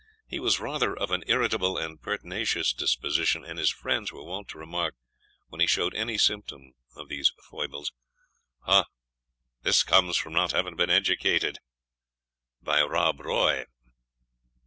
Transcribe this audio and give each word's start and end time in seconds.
He 0.27 0.39
was 0.39 0.59
rather 0.59 0.97
of 0.97 1.11
an 1.11 1.23
irritable 1.27 1.77
and 1.77 2.01
pertinacious 2.01 2.73
disposition; 2.73 3.45
and 3.45 3.59
his 3.59 3.69
friends 3.69 4.11
were 4.11 4.23
wont 4.23 4.47
to 4.47 4.57
remark, 4.57 4.95
when 5.49 5.61
he 5.61 5.67
showed 5.67 5.93
any 5.93 6.17
symptom 6.17 6.73
of 6.95 7.07
these 7.07 7.33
foibles, 7.51 7.93
"Ah! 8.65 8.87
this 9.61 9.83
comes 9.83 10.25
of 10.25 10.31
not 10.31 10.53
having 10.53 10.75
been 10.75 10.89
educated 10.89 11.59
by 12.63 12.81
Rob 12.81 13.19
Roy." 13.19 13.65